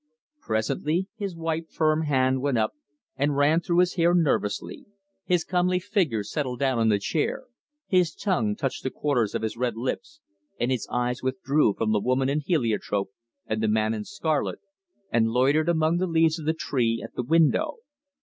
Presently 0.39 1.09
his 1.15 1.35
white 1.35 1.69
firm 1.69 2.05
hand 2.05 2.41
went 2.41 2.57
up 2.57 2.73
and 3.15 3.37
ran 3.37 3.61
through 3.61 3.77
his 3.81 3.93
hair 3.93 4.15
nervously, 4.15 4.87
his 5.25 5.43
comely 5.43 5.77
figure 5.77 6.23
settled 6.23 6.57
down 6.59 6.79
in 6.81 6.89
the 6.89 6.97
chair, 6.97 7.43
his 7.85 8.15
tongue 8.15 8.55
touched 8.55 8.81
the 8.81 8.89
corners 8.89 9.35
of 9.35 9.43
his 9.43 9.55
red 9.55 9.75
lips, 9.77 10.19
and 10.59 10.71
his 10.71 10.87
eyes 10.89 11.21
withdrew 11.21 11.75
from 11.75 11.91
the 11.91 11.99
woman 12.01 12.29
in 12.29 12.39
heliotrope 12.39 13.11
and 13.45 13.61
the 13.61 13.67
man 13.67 13.93
in 13.93 14.03
scarlet, 14.03 14.57
and 15.11 15.27
loitered 15.29 15.69
among 15.69 15.97
the 15.97 16.07
leaves 16.07 16.39
of 16.39 16.47
the 16.47 16.53
tree 16.55 16.99
at 17.05 17.13
the 17.13 17.21
window. 17.21 17.75